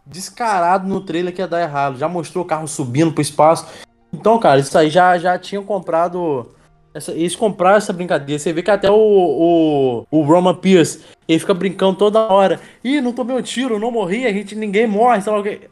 descarado 0.09 0.87
no 0.87 1.01
trailer 1.01 1.33
que 1.33 1.41
ia 1.41 1.47
dar 1.47 1.61
errado. 1.61 1.97
Já 1.97 2.07
mostrou 2.07 2.43
o 2.43 2.47
carro 2.47 2.67
subindo 2.67 3.11
pro 3.11 3.21
espaço. 3.21 3.67
Então, 4.13 4.39
cara, 4.39 4.59
isso 4.59 4.77
aí 4.77 4.89
já, 4.89 5.17
já 5.17 5.37
tinham 5.37 5.63
comprado 5.63 6.51
Essa- 6.93 7.11
eles 7.11 7.35
compraram 7.35 7.77
essa 7.77 7.93
brincadeira. 7.93 8.39
Você 8.39 8.51
vê 8.51 8.63
que 8.63 8.71
até 8.71 8.89
o, 8.89 8.95
o, 8.95 10.07
o 10.09 10.21
Roman 10.23 10.55
Pierce, 10.55 11.01
ele 11.27 11.37
fica 11.37 11.53
brincando 11.53 11.95
toda 11.95 12.21
hora. 12.21 12.59
Ih, 12.83 13.01
não 13.01 13.13
tomei 13.13 13.35
um 13.35 13.41
tiro, 13.41 13.77
não 13.77 13.91
morri, 13.91 14.25
a 14.25 14.33
gente, 14.33 14.55
ninguém 14.55 14.87
morre. 14.87 15.21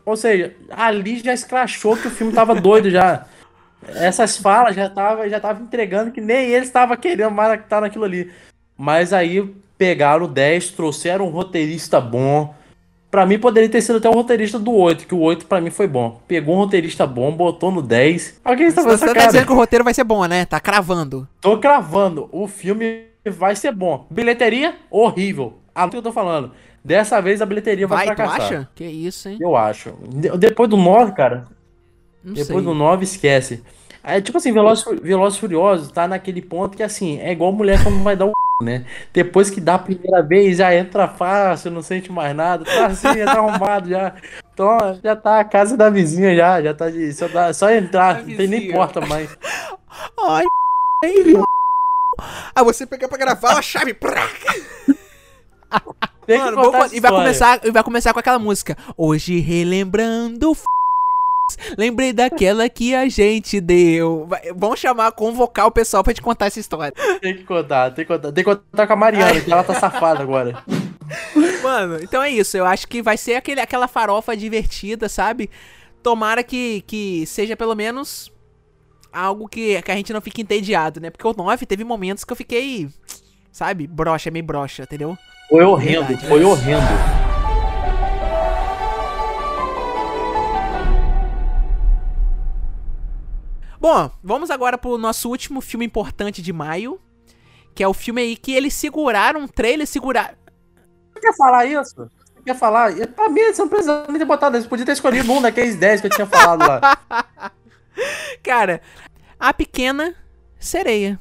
Ou 0.06 0.16
seja, 0.16 0.54
ali 0.70 1.18
já 1.20 1.34
escrachou 1.34 1.98
que 1.98 2.08
o 2.08 2.12
filme 2.12 2.32
tava 2.32 2.54
doido 2.62 2.92
já. 2.92 3.26
Essas 3.88 4.38
falas 4.38 4.76
já 4.76 4.88
tava, 4.88 5.28
já 5.28 5.40
tava 5.40 5.64
entregando 5.64 6.12
que 6.12 6.22
nem 6.22 6.50
eles 6.50 6.68
estavam 6.68 6.96
querendo 6.96 7.32
mais 7.32 7.60
estar 7.60 7.82
naquilo 7.82 8.04
ali. 8.06 8.32
Mas 8.78 9.12
aí 9.12 9.42
pegaram 9.80 10.26
o 10.26 10.28
10, 10.28 10.72
trouxeram 10.72 11.26
um 11.26 11.32
roteirista 11.32 12.00
bom. 12.00 12.54
Pra 13.16 13.26
mim 13.26 13.40
poderia 13.40 13.70
ter 13.70 13.82
sido 13.82 13.96
até 14.00 14.10
o 14.10 14.12
roteirista 14.12 14.60
do 14.60 14.74
8, 14.74 15.08
que 15.08 15.16
o 15.16 15.22
8 15.22 15.46
pra 15.46 15.62
mim 15.62 15.70
foi 15.70 15.88
bom. 15.88 16.20
Pegou 16.28 16.54
um 16.54 16.58
roteirista 16.58 17.08
bom, 17.08 17.32
botou 17.32 17.72
no 17.72 17.82
10. 17.82 18.42
Alguém 18.44 18.68
está 18.68 18.82
Você 18.82 19.06
tá 19.14 19.28
dizendo 19.28 19.46
que 19.46 19.54
o 19.54 19.56
roteiro 19.56 19.86
vai 19.86 19.94
ser 19.94 20.04
bom, 20.04 20.26
né? 20.26 20.44
Tá 20.44 20.60
cravando. 20.60 21.26
Tô 21.40 21.58
cravando, 21.58 22.28
o 22.30 22.46
filme 22.46 23.04
vai 23.26 23.56
ser 23.56 23.72
bom. 23.72 24.06
Bilheteria, 24.10 24.76
horrível. 24.92 25.54
Ah, 25.74 25.86
o 25.86 25.90
que 25.90 25.96
eu 25.96 26.02
tô 26.02 26.12
falando. 26.12 26.52
Dessa 26.84 27.22
vez 27.22 27.42
a 27.42 27.46
bilheteria 27.46 27.88
vai, 27.88 28.06
Vai, 28.06 28.16
tu 28.16 28.18
fracassar. 28.18 28.42
acha? 28.48 28.70
Que 28.76 28.84
isso, 28.84 29.30
hein? 29.30 29.38
Eu 29.40 29.56
acho. 29.56 29.94
De- 30.10 30.38
depois 30.38 30.70
do 30.70 30.76
9, 30.76 31.14
cara, 31.14 31.46
Não 32.22 32.34
depois 32.34 32.48
sei. 32.66 32.66
do 32.66 32.74
9, 32.74 33.06
esquece. 33.06 33.64
É 34.04 34.20
tipo 34.20 34.38
assim, 34.40 34.52
Velozes 34.52 34.84
Fu- 34.84 35.02
Velozes 35.02 35.38
e 35.38 35.40
Furiosos 35.40 35.90
tá 35.90 36.06
naquele 36.06 36.42
ponto 36.42 36.76
que 36.76 36.84
assim, 36.84 37.18
é 37.22 37.32
igual 37.32 37.54
mulher 37.54 37.82
quando 37.82 38.04
vai 38.04 38.18
dar 38.18 38.26
o 38.26 38.34
né? 38.62 38.86
Depois 39.14 39.50
que 39.50 39.62
dá 39.62 39.76
a 39.76 39.80
primeira 39.80 40.22
vez, 40.22 40.58
já 40.58 40.74
entra 40.76 41.08
fácil, 41.08 41.72
não 41.72 41.82
sente 41.82 42.12
mais 42.12 42.36
nada, 42.36 42.66
tá 42.66 42.88
assim, 42.88 43.14
já 43.18 43.26
tá 43.26 43.40
arrumado 43.40 43.90
já. 43.90 44.14
Então, 44.54 44.78
já 45.04 45.16
tá 45.16 45.40
a 45.40 45.44
casa 45.44 45.76
da 45.76 45.90
vizinha 45.90 46.36
já, 46.36 46.62
já 46.62 46.74
tá 46.74 46.90
de, 46.90 47.12
só, 47.14 47.28
dá- 47.28 47.54
só 47.54 47.72
entrar, 47.72 48.24
não 48.26 48.36
tem 48.36 48.48
nem 48.48 48.72
porta 48.72 49.02
mais. 49.02 49.36
Ai, 50.28 50.46
aí, 51.04 51.36
Ah, 52.56 52.64
você 52.64 52.86
pega 52.86 53.08
pra 53.08 53.18
gravar 53.18 53.58
a 53.58 53.62
chave. 53.62 53.94
que 53.94 54.08
Mano, 56.38 56.76
essa 56.76 56.96
e 56.96 57.00
vai 57.00 57.12
começar, 57.12 57.60
e 57.66 57.72
vai 57.72 57.84
começar 57.84 58.14
com 58.14 58.20
aquela 58.20 58.40
música. 58.40 58.78
Hoje 58.98 59.40
relembrando 59.40 60.54
f... 60.54 60.64
Lembrei 61.78 62.14
daquela 62.14 62.68
que 62.70 62.94
a 62.96 63.08
gente 63.08 63.60
deu. 63.62 64.28
Vamos 64.56 64.80
chamar, 64.80 65.12
convocar 65.12 65.68
o 65.68 65.72
pessoal 65.72 66.04
pra 66.04 66.14
te 66.14 66.22
contar 66.22 66.48
essa 66.48 66.60
história. 66.60 66.94
Tem 67.22 67.36
que 67.36 67.44
contar, 67.44 67.92
tem 67.92 68.06
que 68.06 68.14
contar. 68.14 68.32
Tem 68.32 68.44
que 68.44 68.56
contar 68.56 68.88
com 68.88 68.94
a 68.94 68.96
Mariana, 68.96 69.40
que 69.42 69.52
ela 69.52 69.64
tá 69.64 69.74
safada 69.74 70.22
agora. 70.22 70.64
Mano, 71.64 71.98
então 72.02 72.22
é 72.22 72.30
isso. 72.30 72.58
Eu 72.58 72.66
acho 72.66 72.88
que 72.88 73.02
vai 73.02 73.18
ser 73.18 73.36
aquele, 73.36 73.62
aquela 73.62 73.88
farofa 73.88 74.36
divertida, 74.36 75.08
sabe? 75.10 75.50
Tomara 76.04 76.44
que, 76.44 76.84
que 76.86 77.26
seja 77.26 77.56
pelo 77.56 77.76
menos 77.76 78.32
algo 79.12 79.48
que, 79.48 79.82
que 79.82 79.92
a 79.92 79.96
gente 79.96 80.14
não 80.14 80.22
fique 80.22 80.42
entediado, 80.42 81.00
né? 81.00 81.10
Porque 81.10 81.28
o 81.28 81.34
9 81.34 81.66
teve 81.66 81.84
momentos 81.84 82.24
que 82.24 82.32
eu 82.32 82.38
fiquei, 82.38 82.90
sabe? 83.52 83.88
Broxa, 83.88 84.30
meio 84.30 84.46
broxa, 84.46 84.84
entendeu? 84.84 85.18
Foi 85.50 85.64
horrendo, 85.64 86.08
Verdade. 86.08 86.28
foi 86.28 86.44
horrendo. 86.44 87.25
Bom, 93.86 94.10
vamos 94.24 94.50
agora 94.50 94.80
pro 94.80 94.98
nosso 94.98 95.30
último 95.30 95.62
filme 95.62 95.86
importante 95.86 96.42
de 96.42 96.52
maio. 96.52 97.00
Que 97.76 97.84
é 97.84 97.88
o 97.88 97.94
filme 97.94 98.20
aí 98.20 98.36
que 98.36 98.52
eles 98.52 98.74
seguraram 98.74 99.42
um 99.42 99.48
trailer, 99.48 99.86
seguraram. 99.86 100.34
Você 101.14 101.20
quer 101.20 101.36
falar 101.38 101.68
isso? 101.68 101.94
Você 101.96 102.44
quer 102.44 102.56
falar? 102.56 102.96
Pra 103.10 103.30
mim, 103.30 103.44
você 103.44 103.62
não 103.62 103.70
precisa 103.70 104.04
nem 104.10 104.18
ter 104.18 104.26
botado 104.26 104.58
isso. 104.58 104.68
Podia 104.68 104.88
ter 104.88 104.94
escolhido 104.94 105.32
um 105.32 105.40
daqueles 105.40 105.76
10 105.76 106.02
que 106.02 106.08
eu 106.08 106.12
tinha 106.12 106.26
falado 106.26 106.68
lá. 106.68 106.98
Cara, 108.42 108.82
a 109.40 109.54
pequena 109.54 110.16
sereia. 110.60 111.20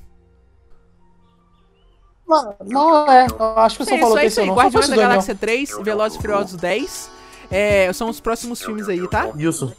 Não, 2.26 2.56
não 2.64 3.12
é. 3.12 3.26
Eu 3.26 3.58
acho 3.58 3.76
que 3.76 3.84
você 3.84 3.96
É 3.96 4.00
falou 4.00 4.16
isso, 4.16 4.18
é 4.18 4.20
que 4.22 4.26
isso 4.28 4.40
esse 4.40 4.50
aí. 4.50 4.56
Guardiões 4.56 4.88
da 4.88 4.96
Galáxia 4.96 5.34
3, 5.34 5.78
Velozes 5.82 6.18
e 6.18 6.22
Furiosos 6.22 6.56
10. 6.56 7.10
É, 7.50 7.92
são 7.92 8.08
os 8.08 8.20
próximos 8.20 8.62
filmes 8.62 8.88
aí, 8.88 9.06
tá? 9.06 9.30
Isso. 9.36 9.76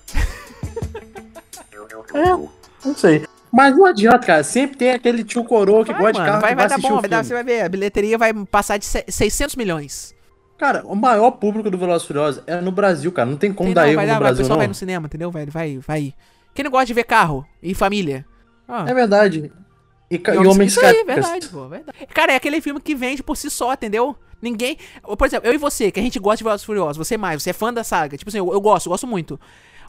É, 2.14 2.65
não 2.86 2.96
sei. 2.96 3.26
Mas 3.52 3.76
não 3.78 3.86
adianta, 3.86 4.20
cara. 4.20 4.44
Sempre 4.44 4.78
tem 4.78 4.92
aquele 4.92 5.24
tio 5.24 5.44
coroa 5.44 5.86
que 5.86 5.92
Vai, 5.94 6.02
gosta 6.02 6.14
de 6.14 6.20
mano, 6.20 6.30
carro 6.32 6.42
vai, 6.42 6.56
vai 6.56 6.68
dar 6.68 6.78
bom, 6.78 7.00
vai 7.00 7.10
dar, 7.10 7.24
você 7.24 7.34
vai 7.34 7.44
ver. 7.44 7.62
A 7.62 7.70
bilheteria 7.70 8.18
vai 8.18 8.34
passar 8.46 8.78
de 8.78 8.86
se- 8.86 9.06
600 9.08 9.56
milhões. 9.56 10.14
Cara, 10.58 10.84
o 10.86 10.96
maior 10.96 11.32
público 11.32 11.70
do 11.70 11.78
Velozes 11.78 12.08
Furiosos 12.08 12.44
é 12.48 12.60
no 12.62 12.72
Brasil, 12.72 13.12
cara. 13.12 13.30
Não 13.30 13.38
tem 13.38 13.54
como 13.54 13.68
Tem 13.70 13.74
dar 13.74 13.82
não, 13.84 13.88
erro 13.90 13.96
vai 13.98 14.06
no 14.06 14.12
dar, 14.14 14.20
Brasil, 14.20 14.38
pessoal 14.38 14.56
não. 14.56 14.60
vai 14.62 14.68
no 14.68 14.74
cinema, 14.74 15.06
entendeu? 15.06 15.32
Vai, 15.32 15.46
vai, 15.46 15.78
vai. 15.86 16.14
Quem 16.54 16.64
não 16.64 16.72
gosta 16.72 16.86
de 16.86 16.94
ver 16.94 17.04
carro 17.06 17.46
e 17.62 17.74
família? 17.74 18.26
Ah, 18.68 18.86
É 18.88 18.94
verdade. 18.94 19.52
E, 20.10 20.16
e 20.16 20.22
e 20.34 20.38
homens- 20.48 20.72
isso 20.74 20.86
aí, 20.86 21.04
verdade, 21.04 21.48
pô, 21.48 21.68
verdade. 21.68 21.98
Cara, 22.14 22.34
é 22.34 22.36
aquele 22.36 22.62
filme 22.62 22.80
que 22.80 22.94
vende 22.96 23.22
por 23.24 23.36
si 23.36 23.50
só, 23.50 23.74
entendeu? 23.74 24.16
Ninguém. 24.42 24.78
Por 25.18 25.26
exemplo, 25.26 25.48
eu 25.50 25.54
e 25.54 25.58
você, 25.58 25.92
que 25.92 26.00
a 26.00 26.04
gente 26.04 26.20
gosta 26.20 26.38
de 26.38 26.44
Velozes 26.44 26.66
Furiosos, 26.66 26.98
você 26.98 27.18
mais, 27.18 27.42
você 27.42 27.50
é 27.50 27.54
fã 27.54 27.74
da 27.74 27.84
saga. 27.84 28.18
Tipo 28.18 28.30
assim, 28.30 28.38
eu, 28.38 28.52
eu 28.54 28.62
gosto, 28.62 28.86
eu 28.88 28.92
gosto 28.92 29.08
muito. 29.08 29.40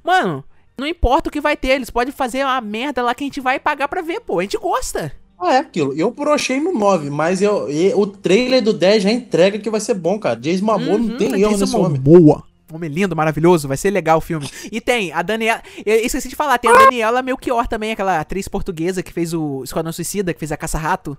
Mano, 0.02 0.42
não 0.78 0.87
importa 0.87 1.28
o 1.28 1.33
que 1.33 1.40
vai 1.40 1.56
ter, 1.56 1.68
eles 1.68 1.90
podem 1.90 2.12
fazer 2.12 2.45
uma 2.45 2.61
merda 2.61 3.02
lá 3.02 3.14
que 3.14 3.25
a 3.25 3.26
gente 3.26 3.40
vai 3.40 3.59
pagar 3.59 3.88
pra 3.88 4.02
ver, 4.02 4.21
pô. 4.21 4.38
A 4.38 4.42
gente 4.42 4.59
gosta. 4.59 5.12
Ah, 5.38 5.54
é 5.54 5.59
aquilo. 5.59 5.92
Eu 5.95 6.11
brochei 6.11 6.59
no 6.61 6.73
9, 6.73 7.11
mas 7.11 7.42
eu, 7.42 7.71
e- 7.71 7.92
o 7.95 8.06
trailer 8.06 8.62
do 8.62 8.73
10 8.73 9.02
já 9.02 9.11
entrega 9.11 9.59
que 9.59 9.68
vai 9.68 9.80
ser 9.80 9.95
bom, 9.95 10.18
cara. 10.18 10.35
Jason 10.40 10.64
Momoa 10.64 10.99
não 10.99 11.16
tem 11.16 11.28
Uhum, 11.28 11.35
erro 11.37 11.50
Jason 11.50 11.61
nesse 11.64 11.76
homem. 11.76 12.00
Momoa. 12.00 12.42
Homem 12.73 12.90
lindo, 12.90 13.14
maravilhoso, 13.14 13.68
vai 13.68 13.76
ser 13.76 13.90
legal 13.90 14.18
o 14.18 14.21
filme. 14.21 14.49
E 14.73 14.80
tem 14.80 15.12
a 15.12 15.23
Daniela. 15.23 15.62
Eu 15.85 15.97
esqueci 15.97 16.28
de 16.28 16.35
falar, 16.35 16.59
tem 16.59 16.71
a 16.71 16.75
Daniela 16.75 17.23
Melchior 17.23 17.66
também, 17.68 17.92
aquela 17.92 18.18
atriz 18.18 18.49
portuguesa 18.49 19.02
que 19.02 19.12
fez 19.12 19.33
o 19.33 19.62
Esquadrão 19.62 19.92
Suicida, 19.92 20.33
que 20.35 20.40
fez 20.40 20.50
a 20.50 20.56
Caça-Rato. 20.56 21.16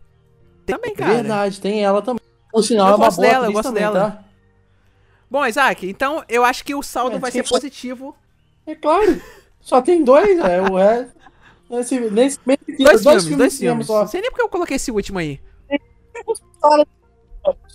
Também, 0.66 0.94
cara. 0.94 1.14
Verdade, 1.14 1.62
tem 1.62 1.84
ela 1.86 2.02
também. 2.02 2.20
Por 2.52 2.64
sinal, 2.64 2.88
Eu 2.88 2.94
é 2.94 2.96
uma 2.98 3.06
gosto 3.06 3.18
boa 3.18 3.28
dela, 3.30 3.46
eu 3.48 3.54
gosto 3.54 3.68
também, 3.70 3.84
dela. 3.84 4.12
tá? 4.12 4.24
Bom, 5.30 5.46
Isaac, 5.46 5.88
então 5.88 6.24
eu 6.28 6.44
acho 6.44 6.66
que 6.66 6.74
o 6.76 6.82
saldo 6.84 7.16
É, 7.18 7.20
vai 7.20 7.32
ser 7.32 7.48
positivo. 7.48 8.16
É 8.66 8.76
claro. 8.76 9.22
Só 9.68 9.82
tem 9.82 10.02
dois, 10.02 10.40
é. 10.40 10.62
O 10.62 10.76
resto. 10.78 11.12
Nesse, 11.70 12.00
nesse, 12.00 12.40
meio 12.46 12.58
que- 12.58 12.78
Dois, 12.78 13.02
filmes, 13.04 13.24
filmes 13.24 13.38
dois 13.38 13.52
de 13.52 13.58
cinema 13.58 13.74
filmes. 13.76 13.88
só. 13.88 14.00
Não 14.00 14.08
sei 14.08 14.22
nem 14.22 14.30
porque 14.32 14.44
eu 14.44 14.48
coloquei 14.48 14.78
esse 14.78 14.90
último 14.92 15.20
aí. 15.20 15.42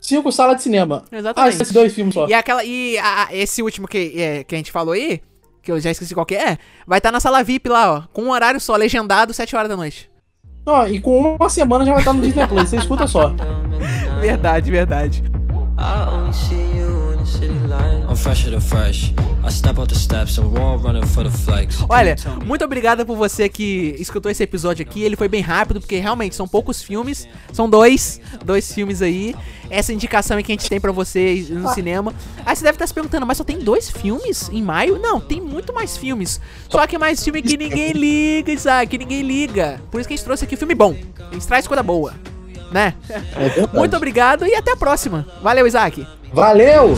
Cinco 0.01 0.33
salas 0.33 0.57
de 0.57 0.63
cinema. 0.63 1.05
Ah, 1.13 1.17
Exatamente. 1.19 1.55
esses 1.55 1.73
dois 1.73 1.93
filmes 1.95 2.15
só. 2.15 2.27
E 2.27 2.33
aquela. 2.35 2.65
E 2.65 2.97
a- 2.99 3.29
esse 3.31 3.63
último 3.63 3.87
que, 3.87 4.13
é, 4.21 4.45
que 4.45 4.55
a 4.55 4.59
gente 4.59 4.73
falou 4.73 4.95
aí, 4.95 5.21
que 5.63 5.71
eu 5.71 5.79
já 5.79 5.91
esqueci 5.91 6.15
qual 6.15 6.25
que 6.27 6.35
é, 6.35 6.57
vai 6.87 6.99
estar 6.99 7.13
na 7.13 7.21
sala 7.21 7.43
VIP 7.45 7.69
lá, 7.69 7.93
ó. 7.93 8.03
Com 8.13 8.23
um 8.23 8.31
horário 8.31 8.59
só, 8.61 8.75
legendado, 8.75 9.35
7 9.35 9.55
horas 9.55 9.69
da 9.69 9.77
noite. 9.77 10.11
Ó, 10.65 10.87
e 10.87 10.99
com 11.01 11.37
uma 11.37 11.49
semana 11.51 11.85
já 11.85 11.93
vai 11.93 12.01
estar 12.01 12.13
no 12.15 12.23
Disney 12.23 12.47
Plus. 12.47 12.69
Você 12.71 12.77
escuta 12.77 13.07
só. 13.07 13.35
Verdade, 14.21 14.71
verdade. 14.71 15.23
I 15.79 16.09
only 16.09 16.33
Olha, 21.89 22.17
muito 22.45 22.65
obrigado 22.65 23.05
por 23.05 23.17
você 23.17 23.49
que 23.49 23.97
escutou 23.99 24.31
esse 24.31 24.43
episódio 24.43 24.85
aqui. 24.85 25.03
Ele 25.03 25.17
foi 25.17 25.29
bem 25.29 25.41
rápido, 25.41 25.81
porque 25.81 25.97
realmente 25.99 26.35
são 26.35 26.47
poucos 26.47 26.83
filmes. 26.83 27.29
São 27.53 27.69
dois, 27.69 28.21
dois 28.45 28.73
filmes 28.73 29.03
aí. 29.03 29.35
Essa 29.71 29.93
indicação 29.93 30.39
é 30.39 30.43
que 30.43 30.53
a 30.53 30.55
gente 30.55 30.69
tem 30.69 30.81
pra 30.81 30.93
vocês 30.93 31.49
no 31.51 31.69
cinema. 31.73 32.15
Aí 32.45 32.55
você 32.55 32.63
deve 32.63 32.77
estar 32.77 32.87
se 32.87 32.95
perguntando, 32.95 33.27
mas 33.27 33.39
só 33.39 33.45
tem 33.45 33.59
dois 33.59 33.91
filmes 33.91 34.49
em 34.53 34.63
maio? 34.63 34.99
Não, 34.99 35.21
tem 35.21 35.41
muito 35.41 35.73
mais 35.73 35.97
filmes. 35.97 36.41
Só 36.69 36.87
que 36.87 36.97
é 36.97 36.99
mais 36.99 37.23
filme 37.23 37.43
que 37.43 37.57
ninguém 37.57 37.93
liga, 37.93 38.53
Isaac, 38.53 38.87
que 38.91 38.99
ninguém 38.99 39.23
liga. 39.23 39.81
Por 39.91 40.01
isso 40.01 40.09
que 40.09 40.15
a 40.15 40.17
gente 40.17 40.25
trouxe 40.25 40.45
aqui 40.45 40.57
filme 40.57 40.75
bom. 40.75 40.95
A 41.31 41.33
gente 41.33 41.47
traz 41.47 41.67
coisa 41.67 41.83
boa, 41.83 42.15
né? 42.71 42.95
É. 43.09 43.77
Muito 43.77 43.97
obrigado 43.97 44.47
e 44.47 44.55
até 44.55 44.73
a 44.73 44.77
próxima. 44.77 45.27
Valeu, 45.43 45.67
Isaac. 45.67 46.07
Valeu! 46.33 46.97